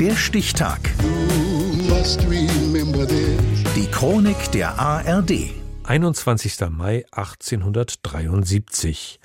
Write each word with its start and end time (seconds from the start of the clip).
Der 0.00 0.14
Stichtag. 0.14 0.78
Die 3.74 3.86
Chronik 3.90 4.52
der 4.52 4.78
ARD. 4.78 5.50
21. 5.82 6.60
Mai 6.70 7.04
1873. 7.10 9.18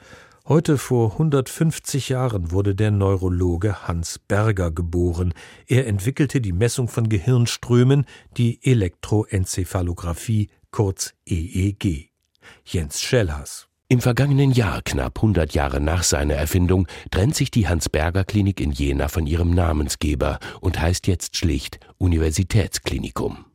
Heute 0.47 0.79
vor 0.79 1.11
150 1.11 2.09
Jahren 2.09 2.51
wurde 2.51 2.73
der 2.73 2.89
Neurologe 2.89 3.87
Hans 3.87 4.17
Berger 4.17 4.71
geboren. 4.71 5.35
Er 5.67 5.85
entwickelte 5.85 6.41
die 6.41 6.53
Messung 6.53 6.87
von 6.87 7.07
Gehirnströmen, 7.07 8.07
die 8.37 8.59
Elektroenzephalographie, 8.63 10.49
kurz 10.71 11.13
EEG. 11.27 12.09
Jens 12.65 12.99
Schellhaas. 12.99 13.67
Im 13.93 14.01
vergangenen 14.01 14.49
Jahr, 14.49 14.81
knapp 14.81 15.19
100 15.19 15.53
Jahre 15.53 15.79
nach 15.79 16.01
seiner 16.01 16.33
Erfindung, 16.33 16.87
trennt 17.11 17.35
sich 17.35 17.51
die 17.51 17.67
Hans-Berger-Klinik 17.67 18.59
in 18.59 18.71
Jena 18.71 19.07
von 19.07 19.27
ihrem 19.27 19.51
Namensgeber 19.51 20.39
und 20.61 20.81
heißt 20.81 21.05
jetzt 21.05 21.37
schlicht 21.37 21.79
Universitätsklinikum. 21.99 23.45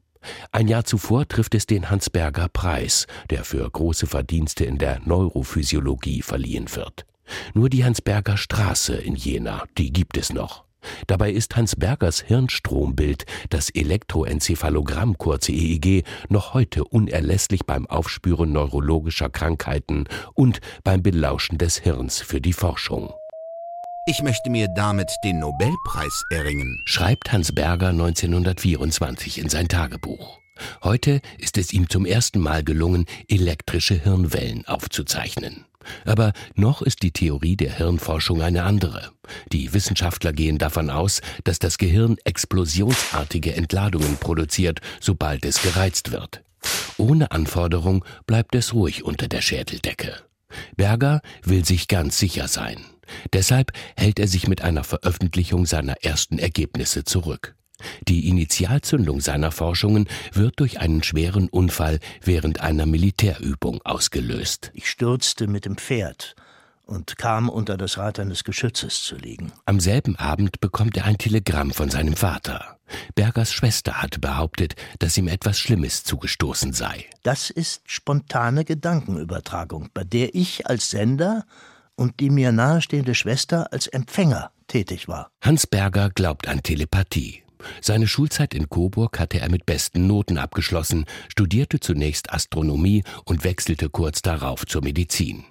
Ein 0.52 0.68
Jahr 0.68 0.84
zuvor 0.84 1.26
trifft 1.26 1.56
es 1.56 1.66
den 1.66 1.90
Hans-Berger-Preis, 1.90 3.08
der 3.30 3.42
für 3.42 3.68
große 3.68 4.06
Verdienste 4.06 4.64
in 4.64 4.78
der 4.78 5.00
Neurophysiologie 5.04 6.22
verliehen 6.22 6.66
wird. 6.76 7.04
Nur 7.54 7.68
die 7.68 7.84
Hans-Berger 7.84 8.36
Straße 8.36 8.94
in 8.94 9.16
Jena, 9.16 9.64
die 9.76 9.92
gibt 9.92 10.16
es 10.16 10.32
noch. 10.32 10.67
Dabei 11.06 11.32
ist 11.32 11.56
Hans 11.56 11.76
Bergers 11.76 12.20
Hirnstrombild, 12.20 13.24
das 13.50 13.70
Elektroenzephalogramm 13.70 15.16
kurze 15.18 15.52
EEG, 15.52 16.04
noch 16.28 16.54
heute 16.54 16.84
unerlässlich 16.84 17.64
beim 17.66 17.86
Aufspüren 17.86 18.52
neurologischer 18.52 19.28
Krankheiten 19.30 20.04
und 20.34 20.60
beim 20.84 21.02
Belauschen 21.02 21.58
des 21.58 21.78
Hirns 21.78 22.20
für 22.20 22.40
die 22.40 22.52
Forschung. 22.52 23.12
Ich 24.06 24.22
möchte 24.22 24.48
mir 24.48 24.68
damit 24.68 25.10
den 25.22 25.40
Nobelpreis 25.40 26.24
erringen, 26.30 26.82
schreibt 26.86 27.30
Hans 27.30 27.54
Berger 27.54 27.88
1924 27.88 29.38
in 29.38 29.50
sein 29.50 29.68
Tagebuch. 29.68 30.38
Heute 30.82 31.20
ist 31.36 31.58
es 31.58 31.72
ihm 31.72 31.88
zum 31.88 32.06
ersten 32.06 32.40
Mal 32.40 32.64
gelungen, 32.64 33.04
elektrische 33.28 33.94
Hirnwellen 33.94 34.66
aufzuzeichnen. 34.66 35.66
Aber 36.04 36.32
noch 36.54 36.82
ist 36.82 37.02
die 37.02 37.12
Theorie 37.12 37.56
der 37.56 37.76
Hirnforschung 37.76 38.42
eine 38.42 38.64
andere. 38.64 39.10
Die 39.52 39.72
Wissenschaftler 39.72 40.32
gehen 40.32 40.58
davon 40.58 40.90
aus, 40.90 41.20
dass 41.44 41.58
das 41.58 41.78
Gehirn 41.78 42.16
explosionsartige 42.24 43.54
Entladungen 43.54 44.16
produziert, 44.16 44.80
sobald 45.00 45.44
es 45.44 45.62
gereizt 45.62 46.12
wird. 46.12 46.42
Ohne 46.96 47.30
Anforderung 47.30 48.04
bleibt 48.26 48.54
es 48.54 48.74
ruhig 48.74 49.04
unter 49.04 49.28
der 49.28 49.42
Schädeldecke. 49.42 50.16
Berger 50.76 51.20
will 51.42 51.64
sich 51.64 51.88
ganz 51.88 52.18
sicher 52.18 52.48
sein. 52.48 52.84
Deshalb 53.32 53.72
hält 53.96 54.18
er 54.18 54.28
sich 54.28 54.48
mit 54.48 54.62
einer 54.62 54.84
Veröffentlichung 54.84 55.66
seiner 55.66 56.04
ersten 56.04 56.38
Ergebnisse 56.38 57.04
zurück. 57.04 57.54
Die 58.06 58.28
Initialzündung 58.28 59.20
seiner 59.20 59.50
Forschungen 59.52 60.08
wird 60.32 60.60
durch 60.60 60.80
einen 60.80 61.02
schweren 61.02 61.48
Unfall 61.48 62.00
während 62.22 62.60
einer 62.60 62.86
Militärübung 62.86 63.80
ausgelöst. 63.82 64.70
Ich 64.74 64.90
stürzte 64.90 65.46
mit 65.46 65.64
dem 65.64 65.76
Pferd 65.76 66.34
und 66.88 67.18
kam 67.18 67.48
unter 67.48 67.76
das 67.76 67.98
Rad 67.98 68.18
eines 68.18 68.44
Geschützes 68.44 69.02
zu 69.02 69.16
liegen. 69.16 69.52
Am 69.66 69.78
selben 69.78 70.16
Abend 70.16 70.60
bekommt 70.60 70.96
er 70.96 71.04
ein 71.04 71.18
Telegramm 71.18 71.70
von 71.70 71.90
seinem 71.90 72.16
Vater. 72.16 72.78
Bergers 73.14 73.52
Schwester 73.52 74.00
hatte 74.00 74.18
behauptet, 74.18 74.74
dass 74.98 75.18
ihm 75.18 75.28
etwas 75.28 75.58
Schlimmes 75.58 76.02
zugestoßen 76.04 76.72
sei. 76.72 77.04
Das 77.22 77.50
ist 77.50 77.82
spontane 77.84 78.64
Gedankenübertragung, 78.64 79.90
bei 79.92 80.04
der 80.04 80.34
ich 80.34 80.66
als 80.66 80.90
Sender 80.90 81.44
und 81.94 82.20
die 82.20 82.30
mir 82.30 82.52
nahestehende 82.52 83.14
Schwester 83.14 83.70
als 83.72 83.86
Empfänger 83.86 84.50
tätig 84.68 85.08
war. 85.08 85.30
Hans 85.42 85.66
Berger 85.66 86.08
glaubt 86.10 86.48
an 86.48 86.62
Telepathie. 86.62 87.42
Seine 87.80 88.06
Schulzeit 88.06 88.54
in 88.54 88.68
Coburg 88.68 89.18
hatte 89.18 89.40
er 89.40 89.50
mit 89.50 89.66
besten 89.66 90.06
Noten 90.06 90.38
abgeschlossen, 90.38 91.04
studierte 91.28 91.80
zunächst 91.80 92.32
Astronomie 92.32 93.04
und 93.24 93.44
wechselte 93.44 93.90
kurz 93.90 94.22
darauf 94.22 94.66
zur 94.66 94.82
Medizin. 94.82 95.44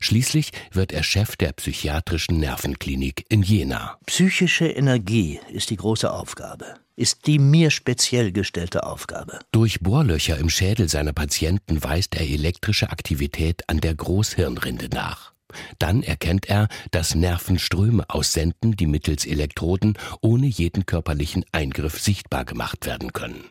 Schließlich 0.00 0.50
wird 0.72 0.92
er 0.92 1.02
Chef 1.02 1.36
der 1.36 1.52
psychiatrischen 1.52 2.38
Nervenklinik 2.38 3.26
in 3.28 3.42
Jena. 3.42 3.98
Psychische 4.06 4.66
Energie 4.66 5.40
ist 5.50 5.70
die 5.70 5.76
große 5.76 6.10
Aufgabe, 6.10 6.76
ist 6.96 7.26
die 7.26 7.38
mir 7.38 7.70
speziell 7.70 8.32
gestellte 8.32 8.84
Aufgabe. 8.84 9.40
Durch 9.52 9.80
Bohrlöcher 9.80 10.38
im 10.38 10.48
Schädel 10.48 10.88
seiner 10.88 11.12
Patienten 11.12 11.82
weist 11.82 12.14
er 12.14 12.28
elektrische 12.28 12.90
Aktivität 12.90 13.68
an 13.68 13.80
der 13.80 13.94
Großhirnrinde 13.94 14.88
nach. 14.92 15.33
Dann 15.78 16.02
erkennt 16.02 16.48
er, 16.48 16.68
dass 16.90 17.14
Nervenströme 17.14 18.04
aussenden, 18.08 18.76
die 18.76 18.86
mittels 18.86 19.26
Elektroden 19.26 19.98
ohne 20.20 20.46
jeden 20.46 20.86
körperlichen 20.86 21.44
Eingriff 21.52 22.00
sichtbar 22.00 22.44
gemacht 22.44 22.86
werden 22.86 23.12
können. 23.12 23.44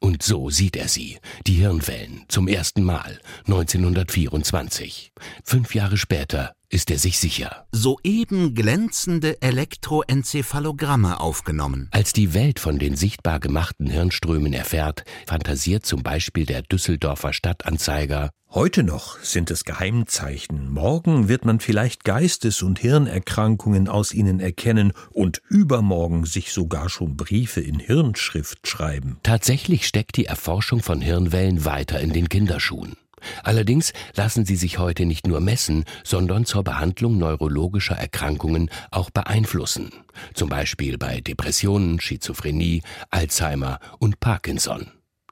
Und 0.00 0.22
so 0.22 0.50
sieht 0.50 0.76
er 0.76 0.88
sie, 0.88 1.18
die 1.46 1.54
Hirnwellen, 1.54 2.24
zum 2.28 2.48
ersten 2.48 2.82
Mal 2.82 3.20
1924. 3.46 5.12
Fünf 5.44 5.74
Jahre 5.74 5.96
später 5.96 6.54
ist 6.70 6.90
er 6.90 6.98
sich 6.98 7.18
sicher. 7.18 7.66
Soeben 7.72 8.54
glänzende 8.54 9.42
Elektroenzephalogramme 9.42 11.20
aufgenommen. 11.20 11.88
Als 11.90 12.12
die 12.12 12.32
Welt 12.32 12.60
von 12.60 12.78
den 12.78 12.96
sichtbar 12.96 13.40
gemachten 13.40 13.88
Hirnströmen 13.88 14.52
erfährt, 14.52 15.04
fantasiert 15.26 15.84
zum 15.84 16.02
Beispiel 16.02 16.46
der 16.46 16.62
Düsseldorfer 16.62 17.32
Stadtanzeiger 17.32 18.30
Heute 18.52 18.82
noch 18.82 19.20
sind 19.20 19.52
es 19.52 19.62
Geheimzeichen, 19.62 20.72
morgen 20.72 21.28
wird 21.28 21.44
man 21.44 21.60
vielleicht 21.60 22.02
Geistes- 22.02 22.64
und 22.64 22.80
Hirnerkrankungen 22.80 23.86
aus 23.86 24.12
ihnen 24.12 24.40
erkennen 24.40 24.92
und 25.12 25.40
übermorgen 25.48 26.24
sich 26.24 26.50
sogar 26.50 26.88
schon 26.88 27.16
Briefe 27.16 27.60
in 27.60 27.78
Hirnschrift 27.78 28.66
schreiben. 28.66 29.18
Tatsächlich 29.22 29.86
steckt 29.86 30.16
die 30.16 30.26
Erforschung 30.26 30.82
von 30.82 31.00
Hirnwellen 31.00 31.64
weiter 31.64 32.00
in 32.00 32.12
den 32.12 32.28
Kinderschuhen. 32.28 32.96
Allerdings 33.42 33.92
lassen 34.14 34.44
sie 34.44 34.56
sich 34.56 34.78
heute 34.78 35.06
nicht 35.06 35.26
nur 35.26 35.40
messen, 35.40 35.84
sondern 36.04 36.44
zur 36.44 36.64
Behandlung 36.64 37.18
neurologischer 37.18 37.96
Erkrankungen 37.96 38.70
auch 38.90 39.10
beeinflussen. 39.10 39.90
Zum 40.34 40.48
Beispiel 40.48 40.98
bei 40.98 41.20
Depressionen, 41.20 42.00
Schizophrenie, 42.00 42.82
Alzheimer 43.10 43.78
und 43.98 44.20
Parkinson. 44.20 44.90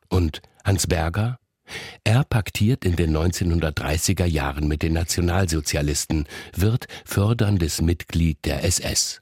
Und 0.09 0.43
Hans 0.65 0.87
Berger? 0.87 1.38
Er 2.04 2.25
paktiert 2.25 2.84
in 2.84 2.97
den 2.97 3.16
1930er 3.16 4.25
Jahren 4.25 4.69
mit 4.69 4.82
den 4.82 4.94
Nationalsozialisten, 4.94 6.27
wird 6.54 6.87
förderndes 7.04 7.82
Mitglied 7.82 8.38
der 8.44 8.65
SS. 8.65 9.21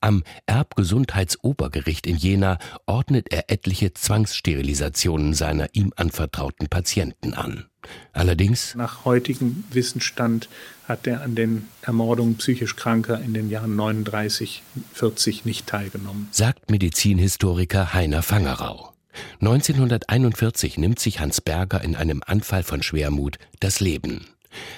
Am 0.00 0.22
Erbgesundheitsobergericht 0.46 2.06
in 2.06 2.16
Jena 2.16 2.58
ordnet 2.86 3.32
er 3.32 3.50
etliche 3.50 3.94
Zwangssterilisationen 3.94 5.34
seiner 5.34 5.68
ihm 5.72 5.92
anvertrauten 5.96 6.68
Patienten 6.68 7.34
an. 7.34 7.66
Allerdings 8.12 8.74
nach 8.74 9.04
heutigem 9.04 9.64
Wissensstand 9.70 10.48
hat 10.88 11.06
er 11.06 11.22
an 11.22 11.34
den 11.34 11.68
Ermordungen 11.82 12.36
psychisch 12.36 12.76
Kranker 12.76 13.20
in 13.20 13.34
den 13.34 13.50
Jahren 13.50 13.76
39, 13.76 14.62
40 14.92 15.44
nicht 15.44 15.66
teilgenommen, 15.66 16.28
sagt 16.30 16.70
Medizinhistoriker 16.70 17.92
Heiner 17.92 18.22
Fangerau. 18.22 18.94
1941 19.40 20.78
nimmt 20.78 20.98
sich 20.98 21.20
Hans 21.20 21.40
Berger 21.40 21.82
in 21.82 21.94
einem 21.96 22.22
Anfall 22.26 22.62
von 22.62 22.82
Schwermut 22.82 23.38
das 23.60 23.80
Leben. 23.80 24.26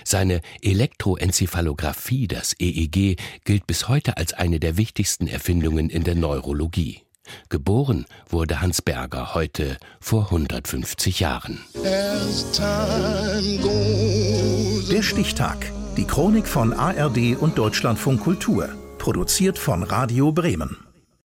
Seine 0.05 0.41
Elektroenzephalographie, 0.63 2.29
das 2.29 2.55
EEG, 2.59 3.17
gilt 3.45 3.67
bis 3.67 3.89
heute 3.89 4.17
als 4.17 4.33
eine 4.33 4.61
der 4.61 4.77
wichtigsten 4.77 5.27
Erfindungen 5.27 5.91
in 5.91 6.05
der 6.05 6.15
Neurologie. 6.15 7.03
Geboren 7.49 8.07
wurde 8.29 8.61
Hans 8.61 8.83
Berger 8.83 9.35
heute 9.35 9.79
vor 10.01 10.27
150 10.27 11.21
Jahren. 11.21 11.61
Der 14.91 15.03
Stichtag. 15.03 15.73
Die 15.97 16.05
Chronik 16.05 16.47
von 16.47 16.73
ARD 16.73 17.37
und 17.39 17.59
Deutschlandfunk 17.59 18.21
Kultur. 18.21 18.69
Produziert 18.99 19.59
von 19.59 19.83
Radio 19.83 20.33
Bremen. 20.33 20.86